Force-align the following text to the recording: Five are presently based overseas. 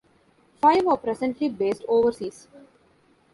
Five 0.59 0.87
are 0.87 0.97
presently 0.97 1.47
based 1.47 1.83
overseas. 1.87 2.47